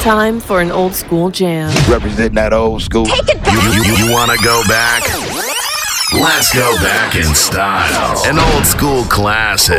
Time 0.00 0.40
for 0.40 0.62
an 0.62 0.70
old 0.70 0.94
school 0.94 1.30
jam. 1.30 1.68
Representing 1.86 2.34
that 2.36 2.54
old 2.54 2.80
school. 2.80 3.04
Take 3.04 3.36
it 3.36 3.44
back. 3.44 3.52
You, 3.52 3.82
you, 3.84 4.06
you 4.06 4.12
want 4.12 4.30
to 4.30 4.38
go 4.42 4.62
back? 4.66 5.02
Let's 6.14 6.54
go 6.54 6.74
back 6.76 7.16
in 7.16 7.34
style. 7.34 8.16
An 8.24 8.38
old 8.38 8.64
school 8.64 9.04
classic. 9.04 9.78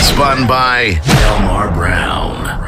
Spun 0.00 0.48
by 0.48 1.00
Delmar 1.06 1.70
Brown. 1.72 2.61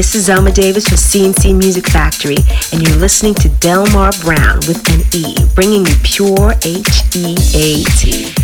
This 0.00 0.14
is 0.14 0.28
Zelma 0.30 0.50
Davis 0.50 0.88
from 0.88 0.96
C+C 0.96 1.52
Music 1.52 1.86
Factory, 1.86 2.38
and 2.72 2.80
you're 2.80 2.96
listening 2.96 3.34
to 3.34 3.50
Delmar 3.50 4.12
Brown 4.22 4.56
with 4.60 4.88
an 4.88 5.02
E, 5.12 5.36
bringing 5.54 5.84
you 5.84 5.94
pure 6.02 6.54
H 6.64 7.02
E 7.14 7.36
A 7.54 7.84
T. 7.84 8.39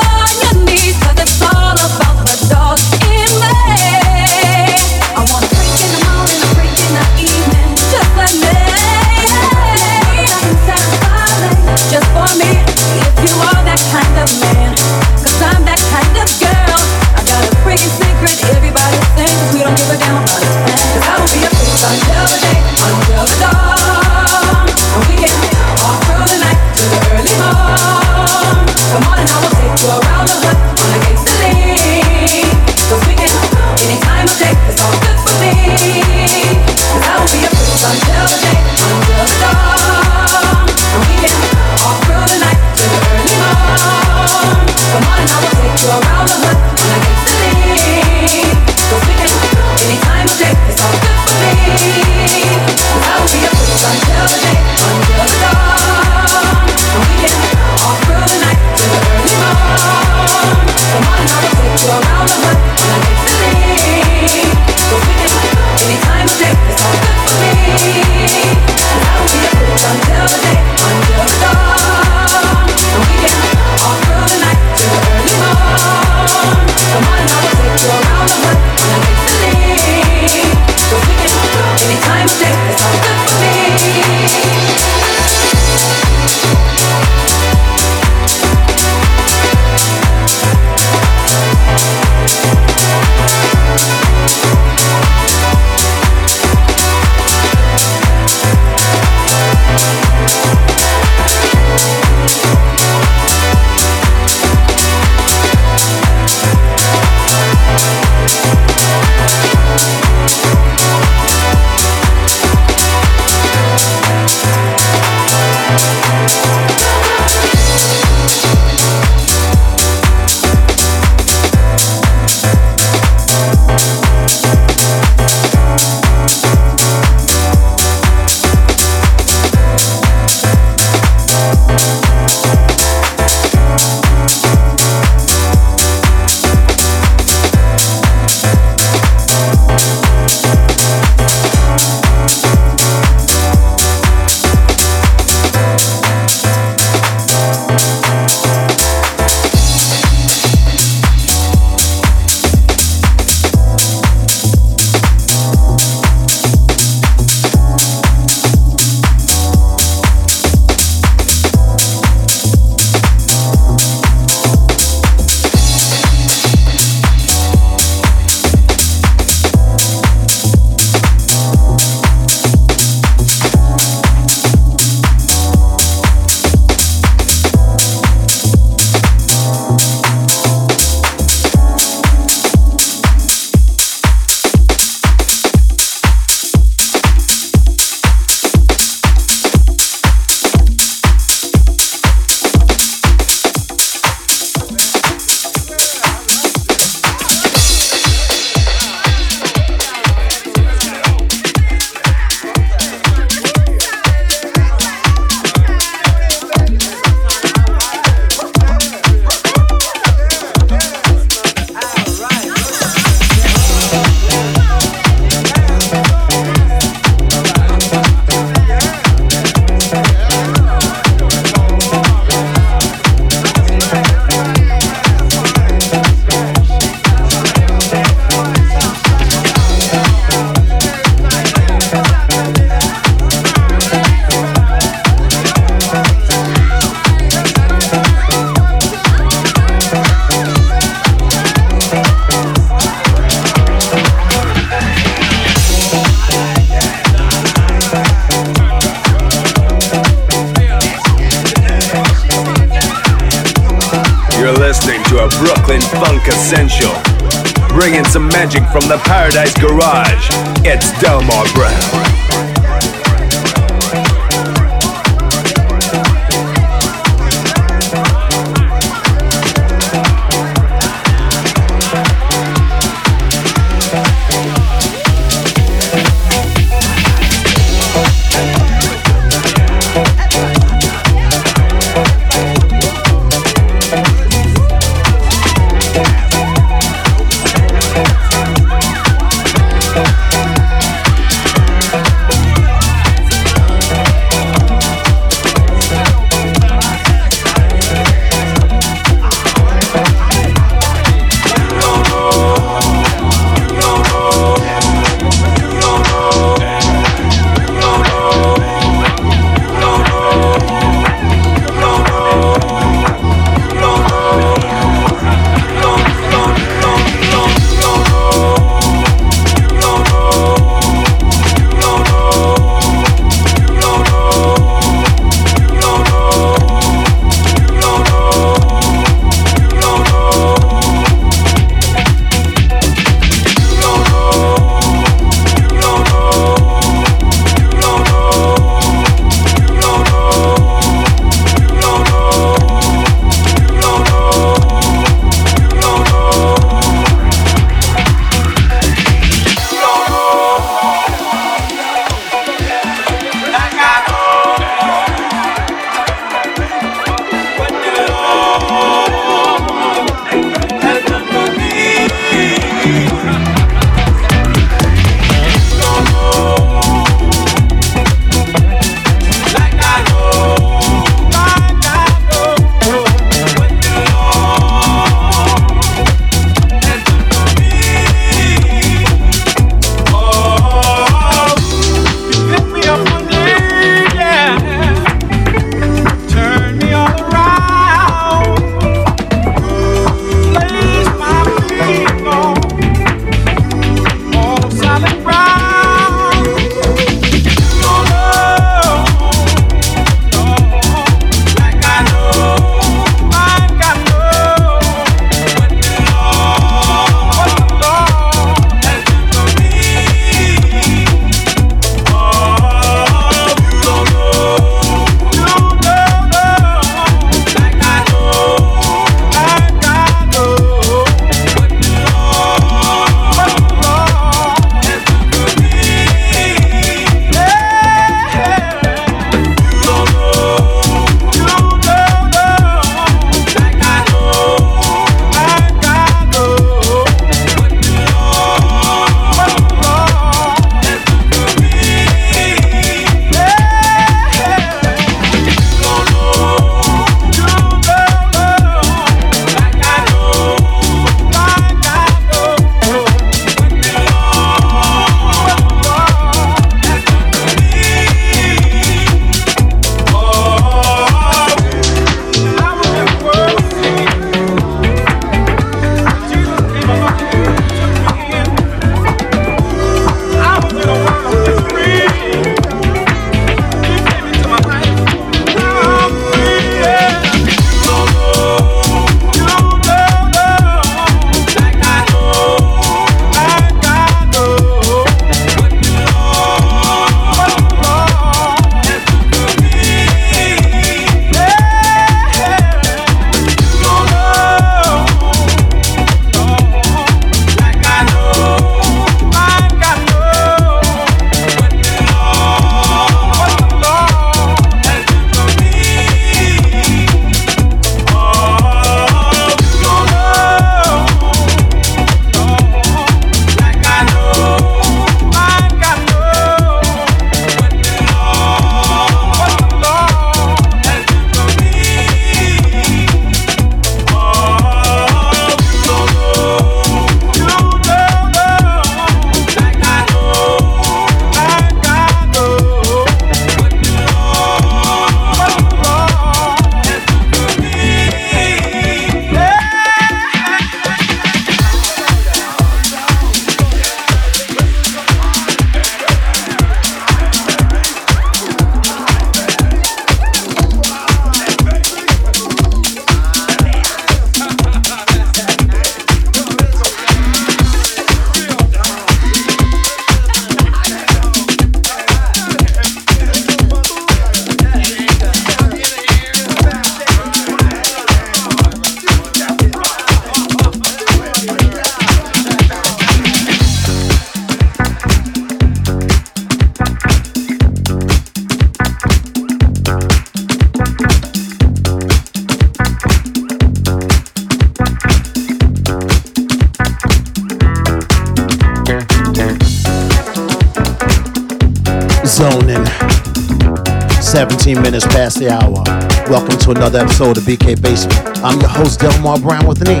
to 597.20 597.26
another 597.26 597.40
episode 597.40 597.60
of 597.60 597.76
BK 597.76 597.82
Basement. 597.82 598.38
I'm 598.42 598.58
your 598.60 598.70
host, 598.70 599.00
Delmar 599.00 599.38
Brown 599.40 599.66
with 599.66 599.82
an 599.82 599.90
E. 599.90 600.00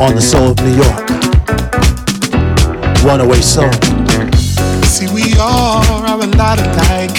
On 0.00 0.14
the 0.14 0.22
soul 0.22 0.52
of 0.52 0.58
New 0.64 0.72
York. 0.72 1.08
Runaway 3.04 3.40
soul. 3.40 3.72
See, 4.88 5.08
we 5.12 5.36
all 5.38 5.84
are 6.08 6.20
a 6.20 6.26
lot 6.36 6.58
alike. 6.58 7.12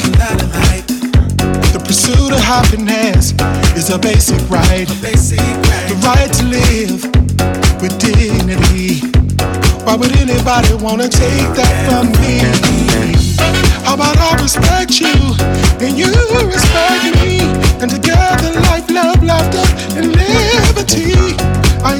The 1.72 1.82
pursuit 1.86 2.34
of 2.34 2.40
happiness 2.40 3.34
is 3.78 3.90
a 3.90 4.00
basic 4.00 4.42
right. 4.50 4.88
The 4.88 5.96
right 6.02 6.34
to 6.34 6.44
live 6.46 7.04
with 7.82 8.00
dignity. 8.00 9.06
Why 9.86 9.96
would 9.96 10.16
anybody 10.18 10.74
wanna 10.82 11.10
take 11.10 11.54
that 11.54 11.76
from 11.86 12.10
me? 12.22 12.42
How 13.86 13.96
about 13.96 14.18
I 14.18 14.42
respect 14.42 15.00
you 15.00 15.14
and 15.86 15.98
you 15.98 16.10
respect 16.48 17.22
me? 17.22 17.63
And 17.84 17.92
together, 17.92 18.62
life, 18.62 18.90
love, 18.90 19.22
laughter, 19.22 19.60
and 20.00 20.08
liberty. 20.16 21.36
I 21.84 22.00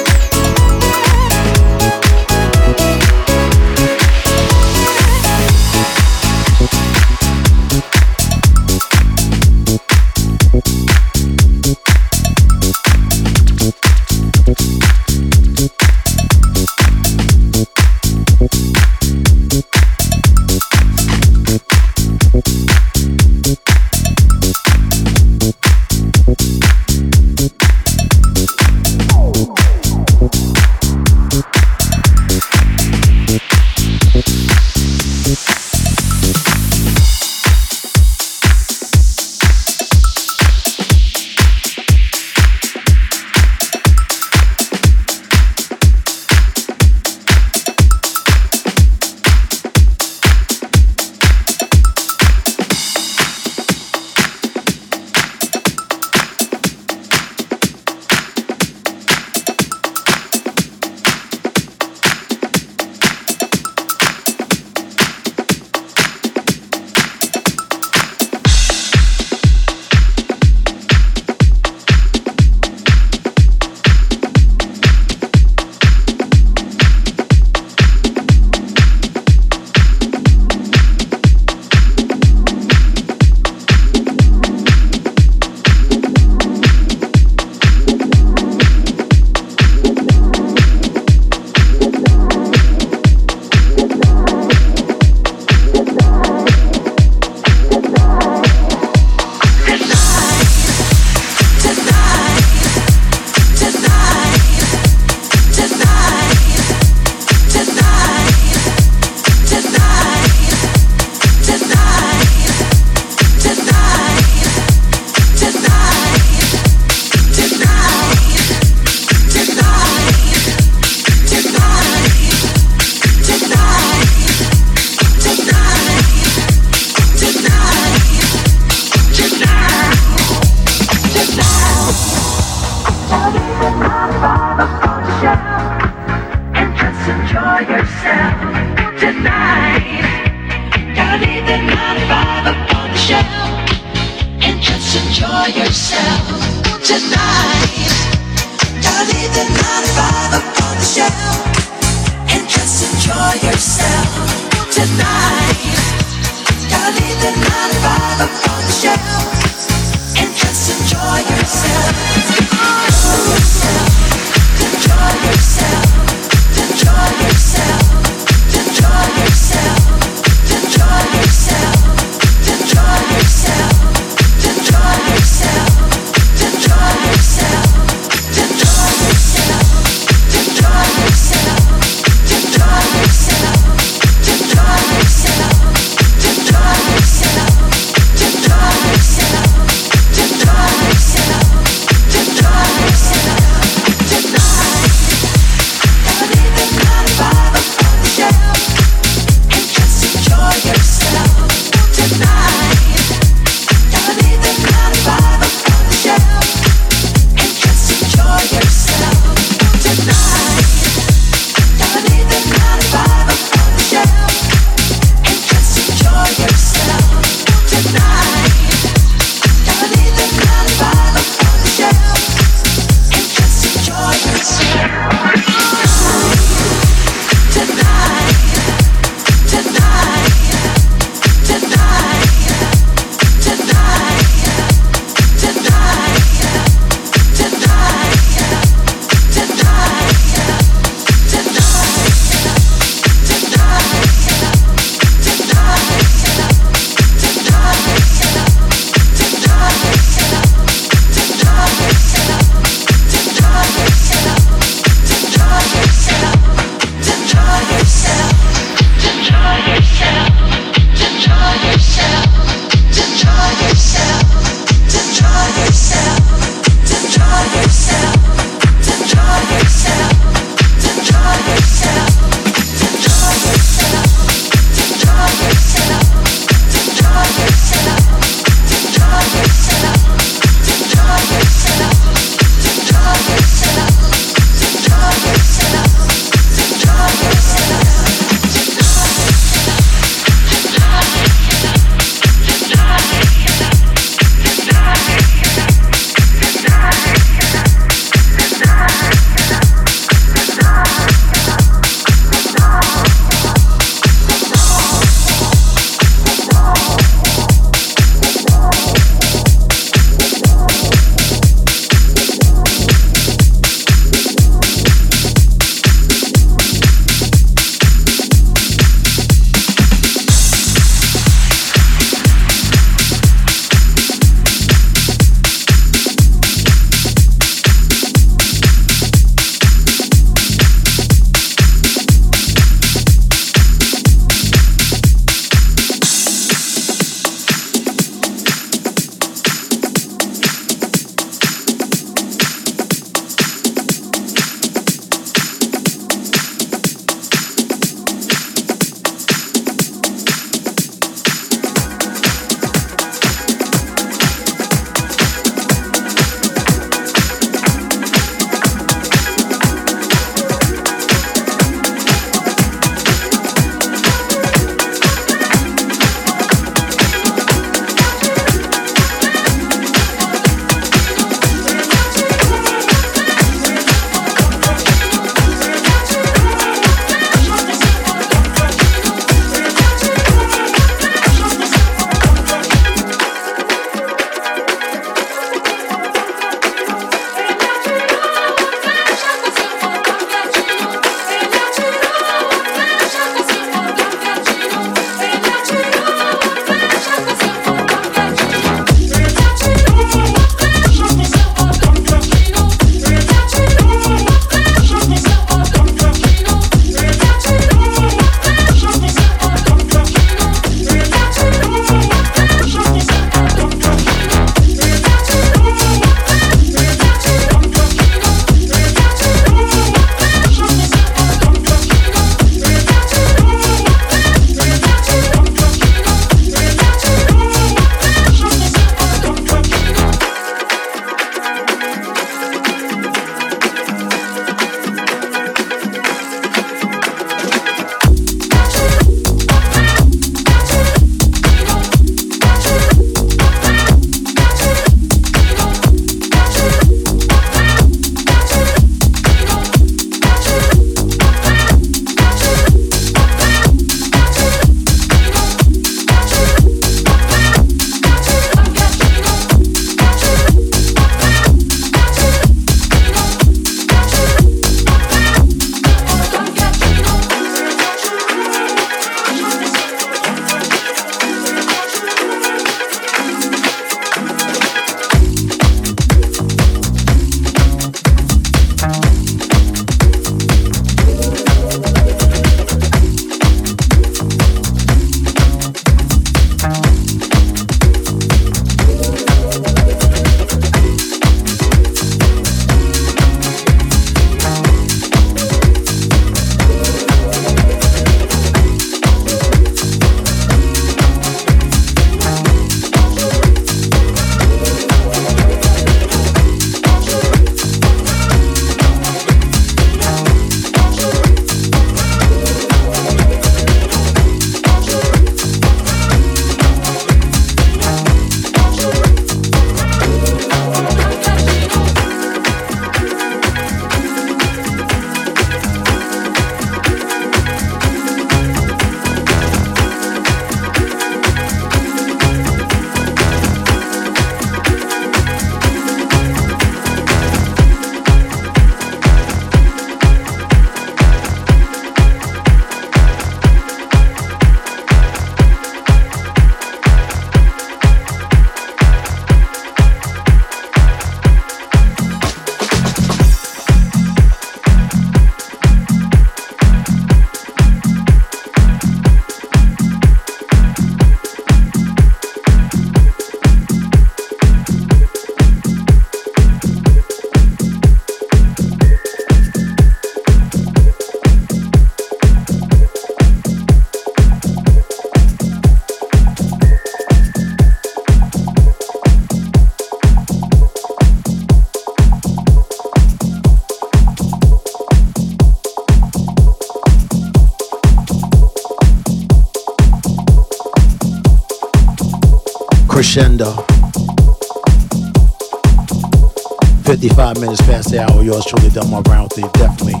Yours 598.24 598.44
truly, 598.46 598.70
Delmar 598.70 599.02
Brown 599.02 599.28
you. 599.36 599.48
Definitely 599.52 600.00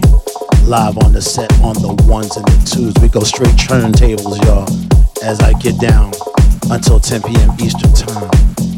live 0.64 0.96
on 0.98 1.12
the 1.12 1.20
set 1.20 1.52
on 1.60 1.74
the 1.74 1.92
ones 2.08 2.36
and 2.36 2.46
the 2.46 2.56
twos. 2.64 2.94
We 3.02 3.08
go 3.08 3.20
straight 3.20 3.54
turntables, 3.54 4.40
y'all, 4.48 4.64
as 5.22 5.40
I 5.40 5.52
get 5.60 5.78
down 5.78 6.12
until 6.70 6.98
10 6.98 7.22
p.m. 7.22 7.50
Eastern 7.60 7.92
Time. 7.92 8.30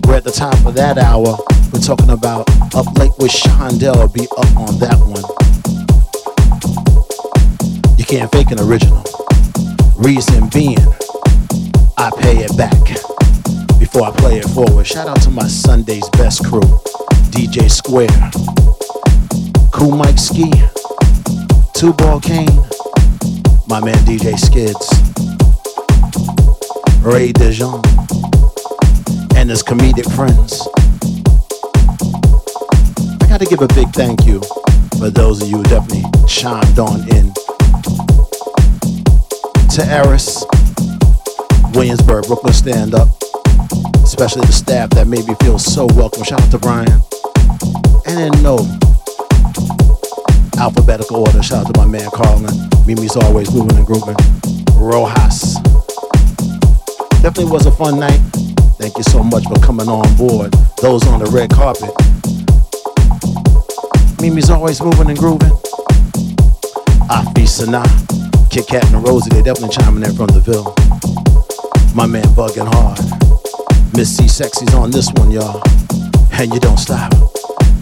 We're 0.04 0.16
at 0.16 0.24
the 0.24 0.34
top 0.34 0.58
of 0.66 0.74
that 0.74 0.98
hour. 0.98 1.38
We're 1.72 1.80
talking 1.80 2.10
about 2.10 2.50
Up 2.74 2.86
Late 2.98 3.14
with 3.18 3.30
Shondell. 3.30 4.12
Be 4.12 4.26
up 4.36 4.50
on 4.56 4.78
that 4.82 4.98
one. 4.98 5.26
You 7.98 8.04
can't 8.04 8.30
fake 8.32 8.50
an 8.50 8.60
original. 8.60 9.04
Reason 9.96 10.48
being, 10.50 10.82
I 11.96 12.10
pay 12.18 12.42
it 12.42 12.56
back 12.58 12.82
before 13.78 14.08
I 14.08 14.10
play 14.10 14.38
it 14.38 14.48
forward. 14.50 14.86
Shout 14.86 15.06
out 15.06 15.22
to 15.22 15.30
my 15.30 15.46
Sunday's 15.46 16.08
best 16.10 16.44
crew 16.44 16.66
DJ 17.30 17.70
Square, 17.70 18.08
Cool 19.76 19.94
Mike 19.94 20.16
Ski, 20.16 20.50
Two 21.74 21.92
Ball 21.92 22.18
Kane, 22.18 22.48
my 23.68 23.78
man 23.78 23.98
DJ 24.06 24.38
Skids, 24.38 24.88
Ray 27.02 27.30
DeJean, 27.30 27.84
and 29.36 29.50
his 29.50 29.62
comedic 29.62 30.10
friends. 30.16 30.66
I 33.22 33.28
gotta 33.28 33.44
give 33.44 33.60
a 33.60 33.68
big 33.68 33.90
thank 33.90 34.24
you 34.24 34.40
for 34.98 35.10
those 35.10 35.42
of 35.42 35.48
you 35.48 35.58
who 35.58 35.64
definitely 35.64 36.04
chimed 36.26 36.78
on 36.78 37.00
in. 37.14 37.34
To 39.74 39.84
Eris, 39.84 40.42
Williamsburg, 41.74 42.26
Brooklyn 42.28 42.54
Stand 42.54 42.94
Up, 42.94 43.08
especially 44.02 44.46
the 44.46 44.52
staff 44.52 44.88
that 44.90 45.06
made 45.06 45.26
me 45.26 45.34
feel 45.42 45.58
so 45.58 45.84
welcome. 45.94 46.24
Shout 46.24 46.40
out 46.40 46.50
to 46.50 46.58
Brian. 46.58 47.02
And 48.06 48.34
in 48.34 48.42
no 48.42 48.56
alphabetical 50.58 51.16
order, 51.18 51.42
shout 51.42 51.66
out 51.66 51.74
to 51.74 51.80
my 51.80 51.86
man 51.86 52.08
Carlin. 52.12 52.54
Mimi's 52.86 53.16
always 53.16 53.52
moving 53.52 53.76
and 53.76 53.86
grooving. 53.86 54.16
Rojas. 54.74 55.54
Definitely 57.22 57.50
was 57.50 57.66
a 57.66 57.72
fun 57.72 57.98
night. 57.98 58.20
Thank 58.78 58.96
you 58.96 59.02
so 59.04 59.22
much 59.22 59.44
for 59.44 59.58
coming 59.60 59.88
on 59.88 60.14
board. 60.16 60.52
Those 60.80 61.06
on 61.08 61.18
the 61.18 61.26
red 61.26 61.50
carpet. 61.50 61.90
Mimi's 64.20 64.50
always 64.50 64.80
moving 64.80 65.08
and 65.08 65.18
grooving. 65.18 65.50
Afi 67.08 67.46
Sana, 67.46 67.82
Kit 68.50 68.66
Kat 68.68 68.84
and 68.92 69.06
Rosie, 69.06 69.30
they 69.30 69.42
definitely 69.42 69.74
chiming 69.74 70.04
in 70.04 70.14
from 70.14 70.28
the 70.28 70.40
Ville. 70.40 70.74
My 71.94 72.06
man 72.06 72.24
bugging 72.34 72.68
hard. 72.72 73.00
Miss 73.96 74.16
C 74.16 74.28
Sexy's 74.28 74.74
on 74.74 74.90
this 74.90 75.10
one, 75.14 75.30
y'all. 75.30 75.62
And 76.32 76.52
you 76.52 76.60
don't 76.60 76.78
stop. 76.78 77.12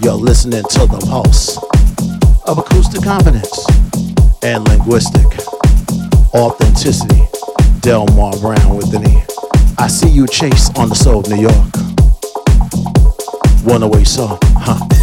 You're 0.00 0.14
listening 0.14 0.62
to 0.62 0.86
the 0.86 1.04
pulse 1.10 1.58
of 2.46 2.58
acoustic 2.58 3.02
confidence 3.02 3.66
and 4.42 4.66
linguistic 4.68 5.26
authenticity. 6.34 7.22
Delmar 7.80 8.32
Brown 8.40 8.76
with 8.76 8.94
an 8.94 9.08
E. 9.08 9.22
I 9.78 9.88
see 9.88 10.08
you 10.08 10.26
chase 10.26 10.70
on 10.76 10.88
the 10.88 10.94
soul 10.94 11.20
of 11.20 11.28
New 11.28 11.40
York. 11.40 11.76
One 13.64 13.82
away 13.82 14.04
song, 14.04 14.38
huh? 14.56 14.93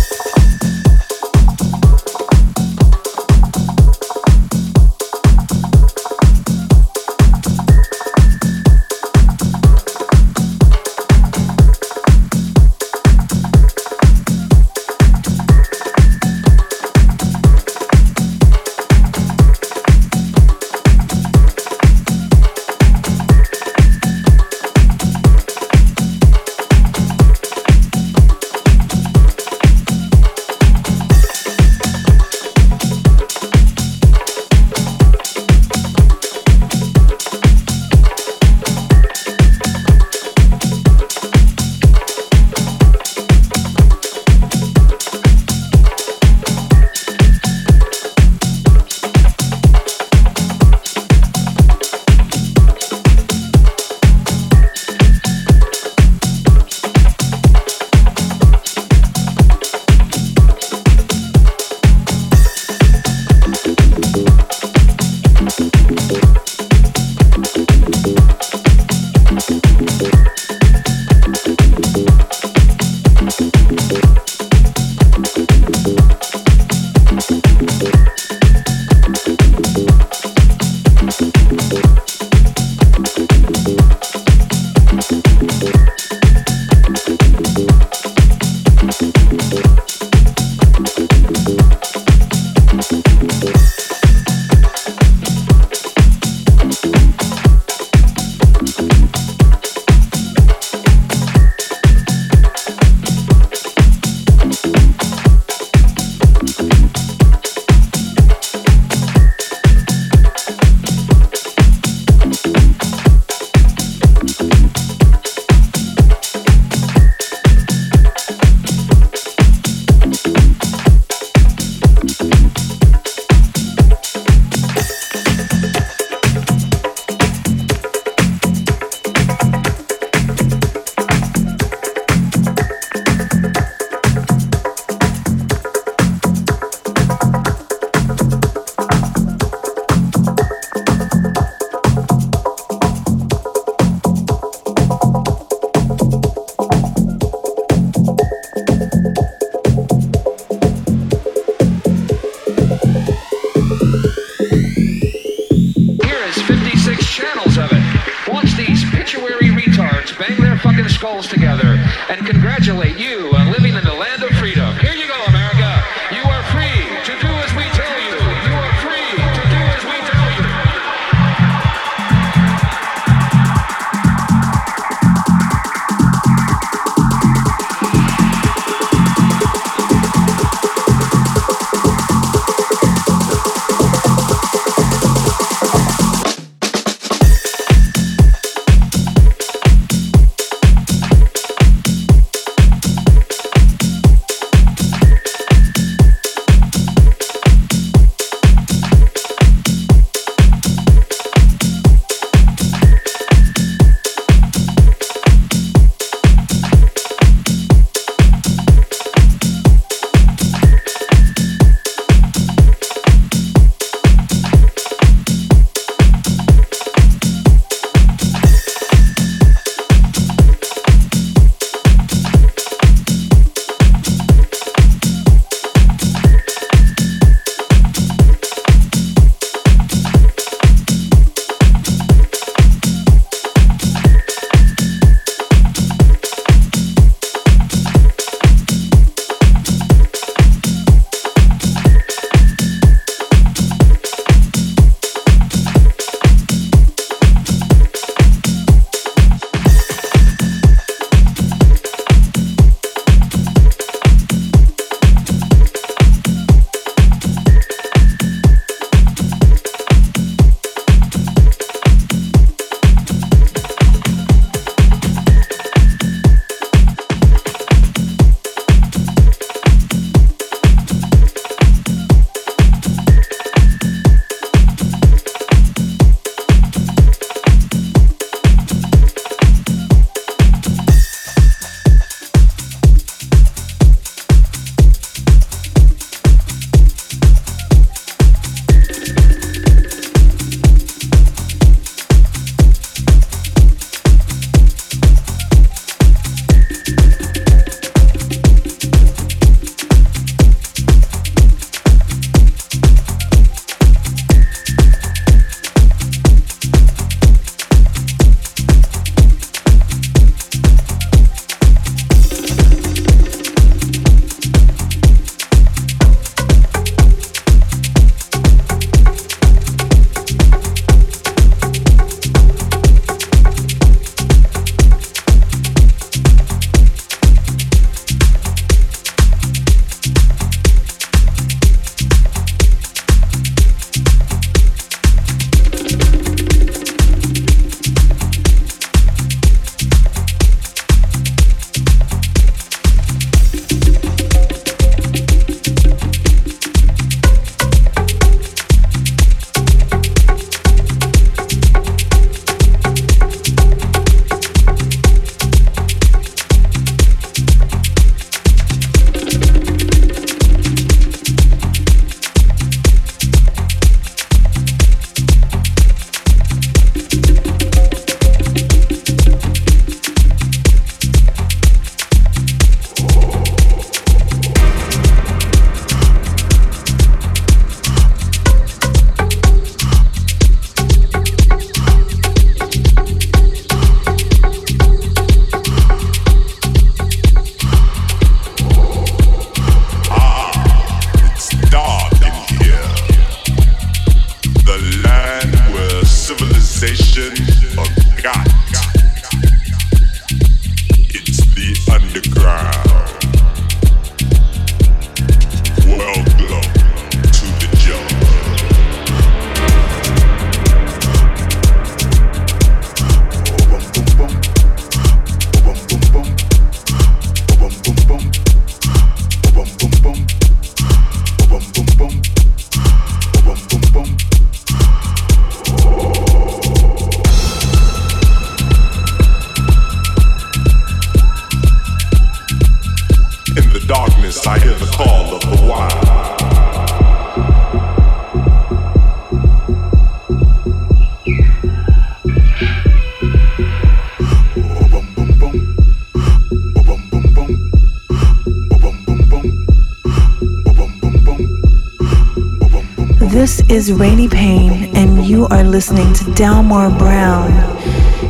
Is 453.71 453.89
Rainy 453.93 454.27
Payne, 454.27 454.93
and 454.97 455.25
you 455.25 455.47
are 455.47 455.63
listening 455.63 456.11
to 456.15 456.29
Delmar 456.33 456.89
Brown, 456.89 457.51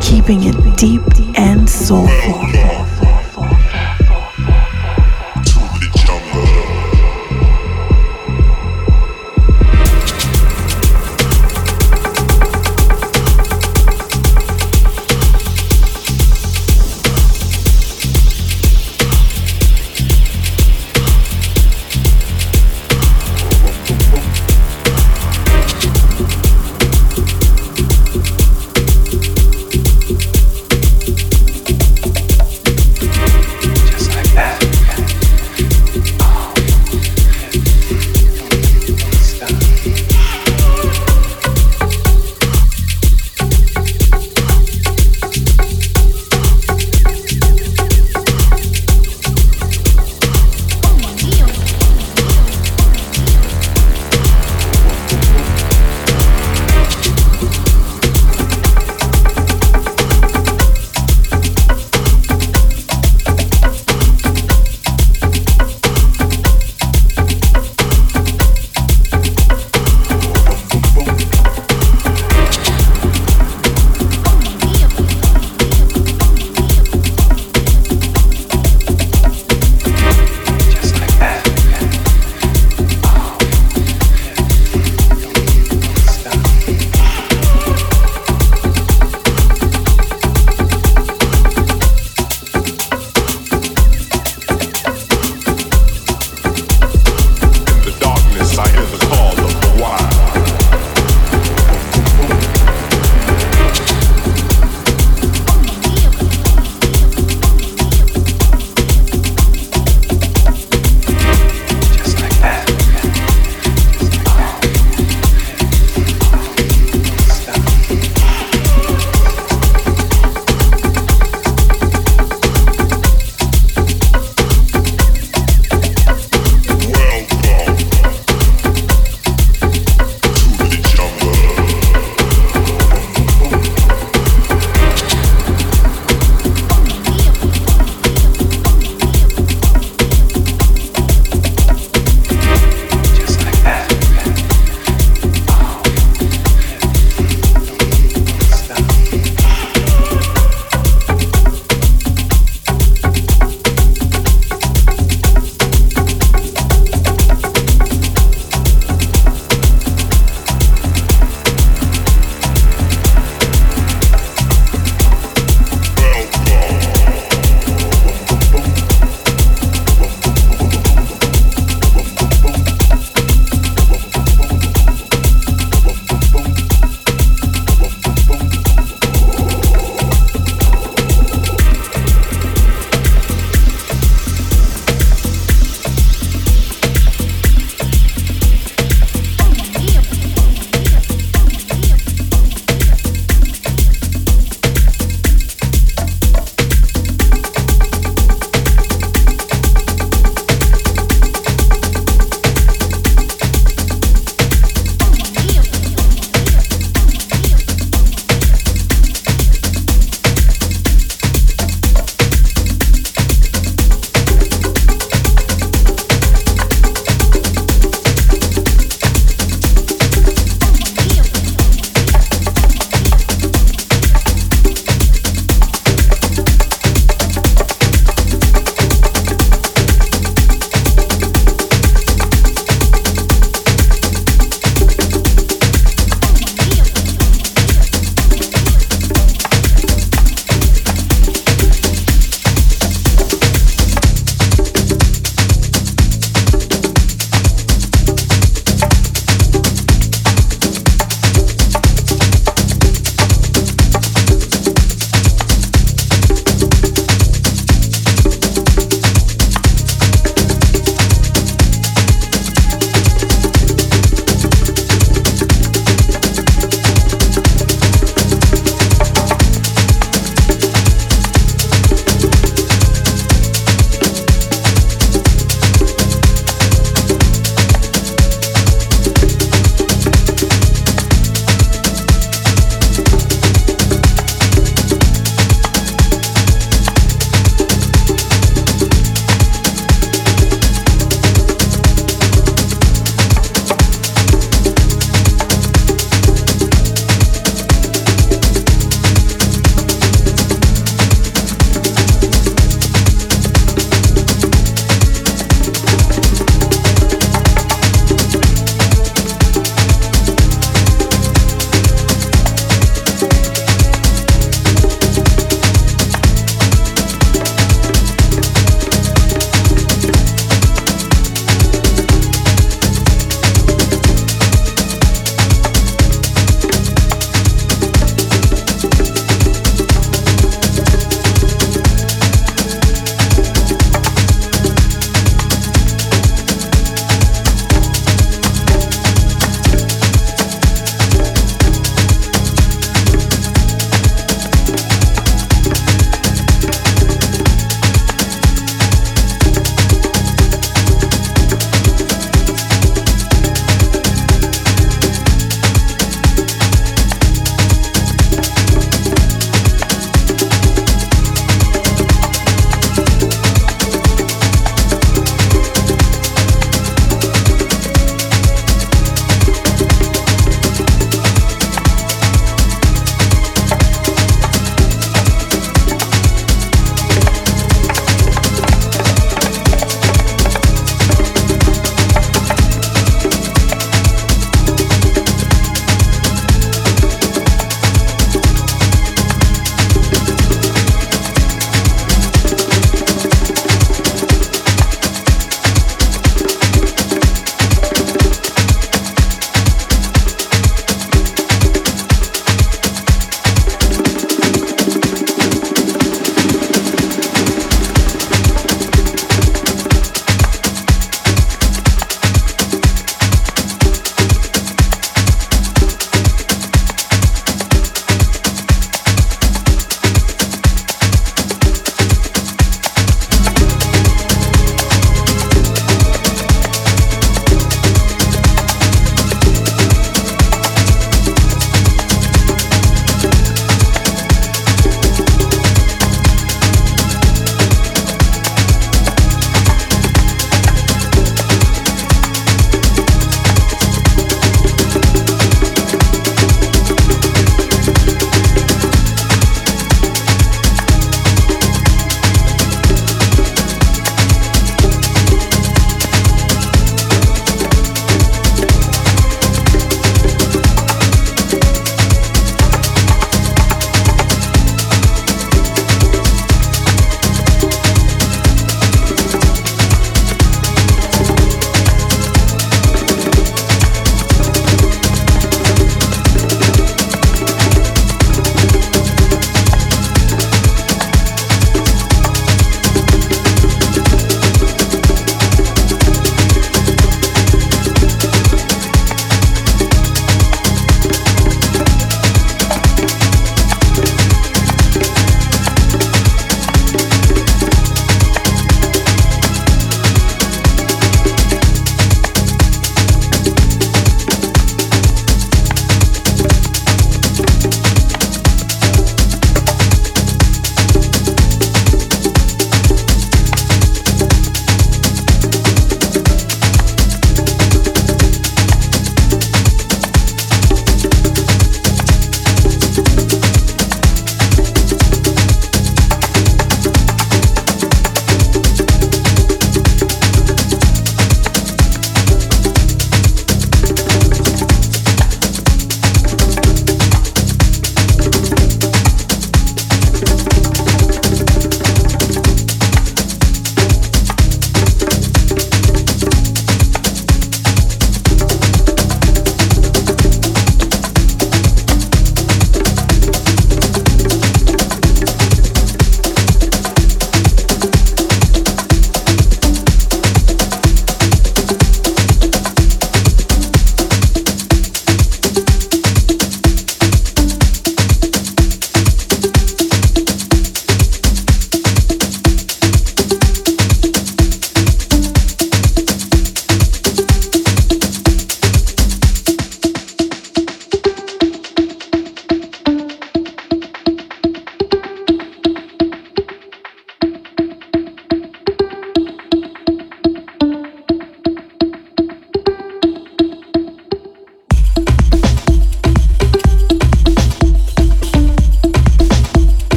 keeping 0.00 0.44
it 0.44 0.76
deep 0.76 1.02
and 1.36 1.68
soulful. 1.68 2.73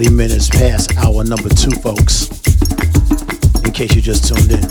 40 0.00 0.16
minutes 0.16 0.48
past 0.48 0.96
hour 0.96 1.22
number 1.24 1.50
two, 1.50 1.72
folks. 1.72 2.30
In 3.66 3.70
case 3.70 3.94
you 3.94 4.00
just 4.00 4.26
tuned 4.26 4.50
in. 4.50 4.62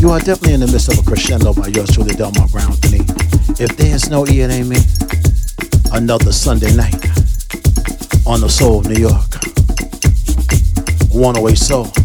You 0.00 0.10
are 0.10 0.20
definitely 0.20 0.54
in 0.54 0.60
the 0.60 0.68
midst 0.70 0.86
of 0.86 1.00
a 1.00 1.02
crescendo 1.02 1.52
by 1.52 1.66
yours 1.66 1.90
truly, 1.90 2.14
Delmar 2.14 2.46
Brown. 2.46 2.70
If 3.58 3.76
there's 3.76 4.08
no 4.08 4.24
E, 4.28 4.40
it 4.40 4.52
ain't 4.52 4.68
me. 4.68 4.76
Another 5.90 6.30
Sunday 6.30 6.72
night 6.76 6.94
on 8.24 8.40
the 8.40 8.48
Soul 8.48 8.78
of 8.78 8.88
New 8.88 9.00
York. 9.00 9.34
108 11.10 11.58
Soul. 11.58 12.01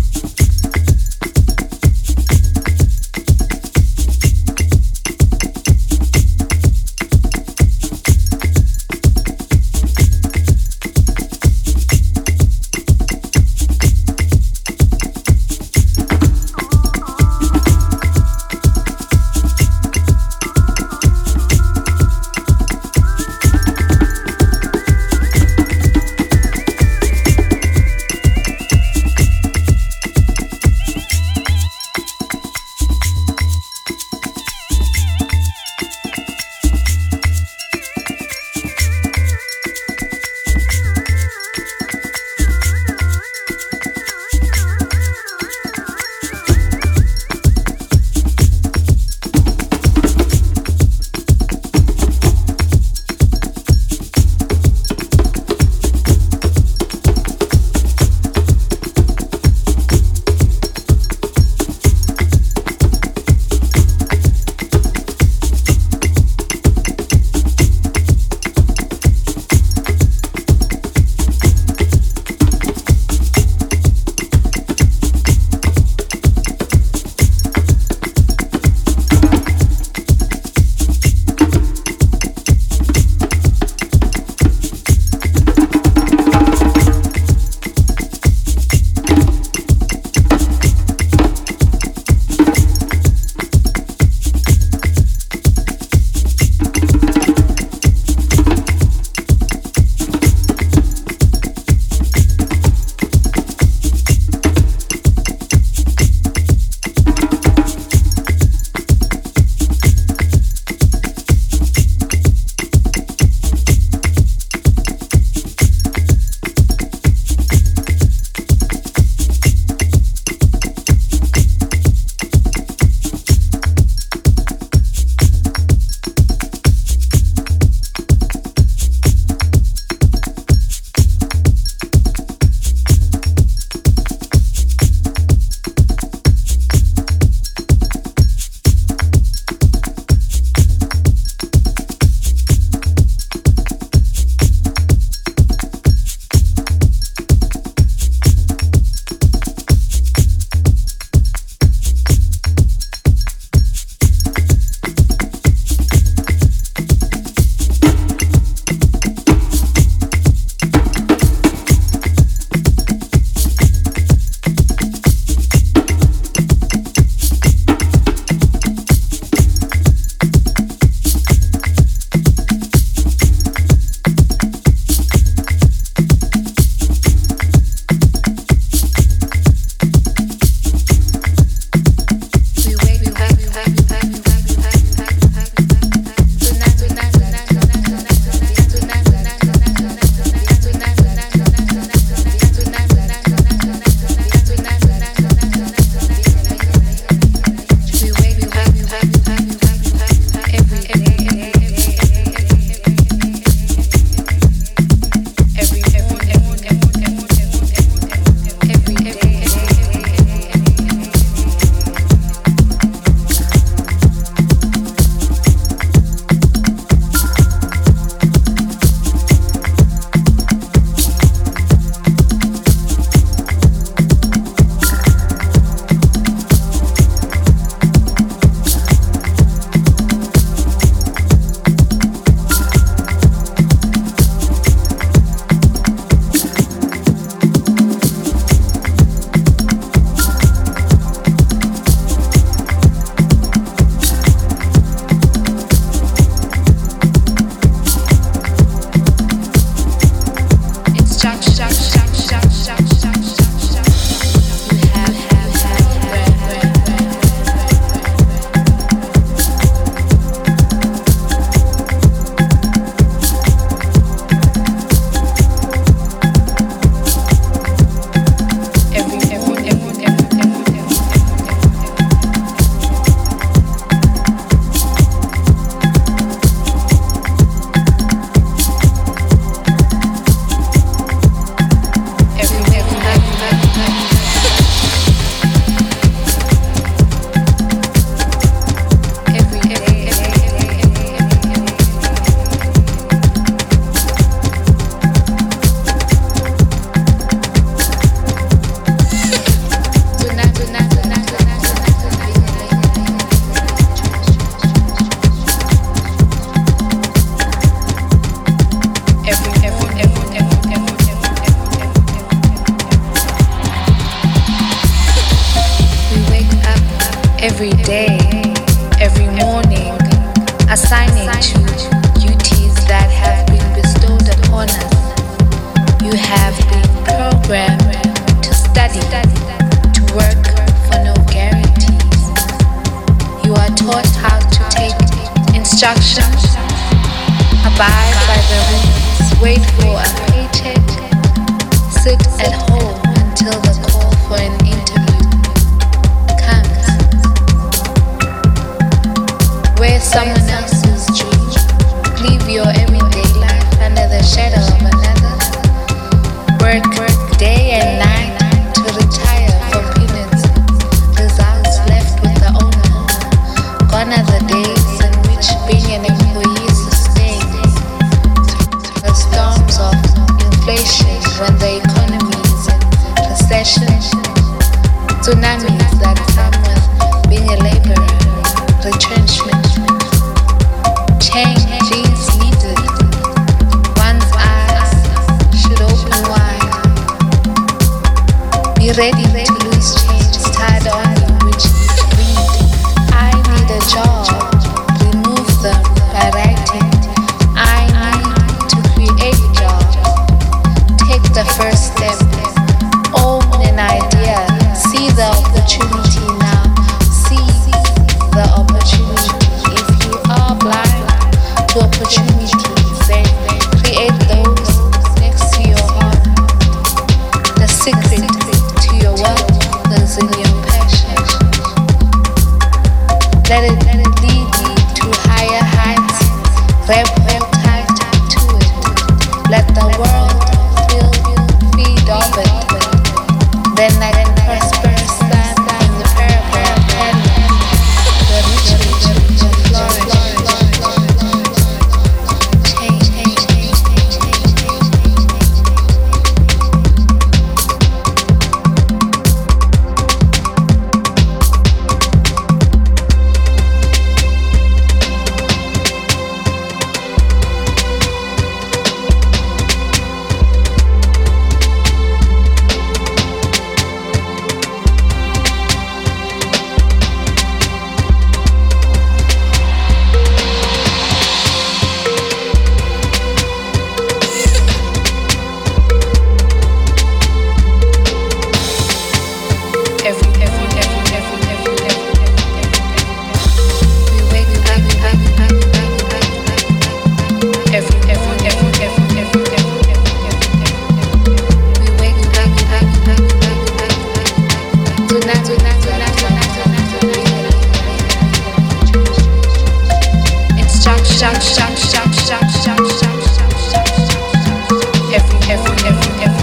Every 505.14 505.54
every 505.54 505.76
every 505.88 506.24
every 506.24 506.37